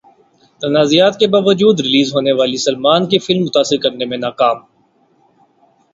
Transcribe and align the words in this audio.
تنازعات 0.61 1.13
کے 1.19 1.27
باوجود 1.27 1.75
ریلیز 1.79 2.13
ہونے 2.15 2.31
والی 2.31 2.57
سلمان 2.59 3.01
کی 3.09 3.19
فلم 3.19 3.43
متاثر 3.43 3.77
کرنے 3.83 4.05
میں 4.05 4.17
ناکام 4.17 4.57